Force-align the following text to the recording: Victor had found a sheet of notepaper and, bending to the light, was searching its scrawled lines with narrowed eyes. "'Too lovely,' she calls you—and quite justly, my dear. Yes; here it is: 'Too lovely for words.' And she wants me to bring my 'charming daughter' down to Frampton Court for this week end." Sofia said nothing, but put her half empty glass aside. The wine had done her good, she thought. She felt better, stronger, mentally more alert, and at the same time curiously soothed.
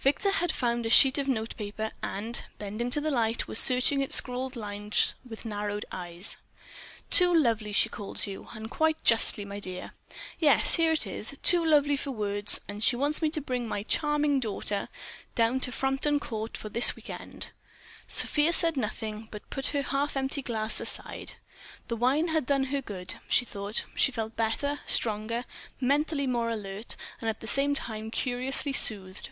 Victor 0.00 0.32
had 0.32 0.52
found 0.52 0.84
a 0.84 0.90
sheet 0.90 1.16
of 1.16 1.28
notepaper 1.28 1.90
and, 2.02 2.44
bending 2.58 2.90
to 2.90 3.00
the 3.00 3.10
light, 3.10 3.48
was 3.48 3.58
searching 3.58 4.02
its 4.02 4.14
scrawled 4.16 4.54
lines 4.54 5.14
with 5.26 5.46
narrowed 5.46 5.86
eyes. 5.90 6.36
"'Too 7.08 7.34
lovely,' 7.34 7.72
she 7.72 7.88
calls 7.88 8.26
you—and 8.26 8.70
quite 8.70 9.02
justly, 9.02 9.46
my 9.46 9.58
dear. 9.60 9.92
Yes; 10.38 10.74
here 10.74 10.92
it 10.92 11.06
is: 11.06 11.34
'Too 11.42 11.64
lovely 11.64 11.96
for 11.96 12.10
words.' 12.10 12.60
And 12.68 12.84
she 12.84 12.96
wants 12.96 13.22
me 13.22 13.30
to 13.30 13.40
bring 13.40 13.66
my 13.66 13.82
'charming 13.82 14.40
daughter' 14.40 14.90
down 15.34 15.58
to 15.60 15.72
Frampton 15.72 16.20
Court 16.20 16.54
for 16.58 16.68
this 16.68 16.94
week 16.94 17.08
end." 17.08 17.52
Sofia 18.06 18.52
said 18.52 18.76
nothing, 18.76 19.28
but 19.30 19.48
put 19.48 19.68
her 19.68 19.80
half 19.80 20.18
empty 20.18 20.42
glass 20.42 20.80
aside. 20.80 21.32
The 21.88 21.96
wine 21.96 22.28
had 22.28 22.44
done 22.44 22.64
her 22.64 22.82
good, 22.82 23.14
she 23.26 23.46
thought. 23.46 23.84
She 23.94 24.12
felt 24.12 24.36
better, 24.36 24.80
stronger, 24.84 25.46
mentally 25.80 26.26
more 26.26 26.50
alert, 26.50 26.94
and 27.22 27.30
at 27.30 27.40
the 27.40 27.46
same 27.46 27.74
time 27.74 28.10
curiously 28.10 28.74
soothed. 28.74 29.30